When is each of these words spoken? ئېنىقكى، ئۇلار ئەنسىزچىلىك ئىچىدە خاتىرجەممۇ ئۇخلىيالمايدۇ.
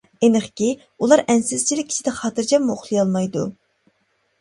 ئېنىقكى، 0.27 0.69
ئۇلار 0.77 1.23
ئەنسىزچىلىك 1.27 1.93
ئىچىدە 1.93 2.17
خاتىرجەممۇ 2.23 2.77
ئۇخلىيالمايدۇ. 2.79 3.49